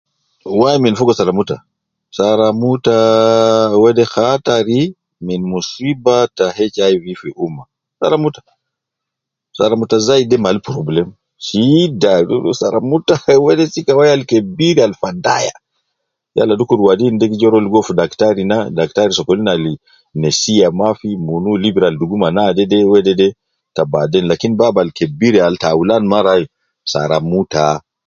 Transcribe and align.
Wai 0.59 0.77
min 0.83 0.97
fogo 0.99 1.13
saramuta, 1.17 1.55
saramutaa 2.17 3.77
wede 3.83 4.03
khattari 4.13 4.81
min 5.27 5.41
muswiba 5.51 6.15
ta 6.37 6.45
HIV 6.75 7.05
fi 7.21 7.29
umma, 7.45 7.63
saramuta, 7.99 8.41
saramuta 9.57 9.95
zaidi 10.07 10.27
de 10.31 10.37
mal 10.45 10.57
problem, 10.69 11.07
shida 11.45 12.13
sara 12.59 12.79
wede 13.45 13.63
sika 13.73 13.93
wai 13.99 14.09
al 14.15 14.23
kebir 14.31 14.77
al 14.87 14.93
fadaya, 15.01 15.55
yala 16.37 16.53
dukur 16.59 16.79
wadin 16.87 17.15
gi 17.29 17.39
ja 17.41 17.47
rua 17.51 17.65
ligo 17.65 17.79
fi 17.87 17.93
daktari 17.99 18.43
na, 18.51 18.57
daktari 18.77 19.13
sokolin 19.17 19.49
al 19.55 19.63
nesiya 20.21 20.67
mafi 20.79 21.09
munu 21.25 21.51
libira 21.63 21.85
al 21.89 21.97
dugu 22.01 22.15
ma 22.21 22.29
naadede 22.37 22.77
wedede 22.91 23.27
ta 23.75 23.81
baden 23.93 24.25
lakin 24.31 24.53
bab 24.59 24.75
al 24.81 24.89
kebir 24.97 25.33
al 25.47 25.55
taulan 25.63 26.03
mara 26.13 26.31
wai, 26.35 26.43
saramuta 26.91 27.63